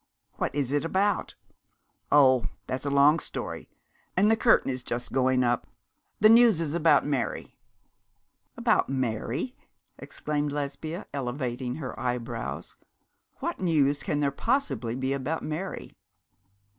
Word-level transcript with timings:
'What 0.37 0.55
is 0.55 0.71
it 0.71 0.83
about?' 0.83 1.35
'Oh! 2.11 2.45
that's 2.65 2.87
a 2.87 2.89
long 2.89 3.19
story, 3.19 3.69
and 4.17 4.31
the 4.31 4.35
curtain 4.35 4.71
is 4.71 4.81
just 4.81 5.11
going 5.13 5.43
up. 5.43 5.67
The 6.19 6.27
news 6.27 6.59
is 6.59 6.73
about 6.73 7.05
Mary.' 7.05 7.55
'About 8.57 8.89
Mary!' 8.89 9.55
exclaimed 9.99 10.51
Lesbia, 10.51 11.05
elevating 11.13 11.75
her 11.75 11.99
eyebrows. 11.99 12.77
'What 13.41 13.59
news 13.59 14.01
can 14.01 14.21
there 14.21 14.31
possibly 14.31 14.95
be 14.95 15.13
about 15.13 15.43
Mary?' 15.43 15.95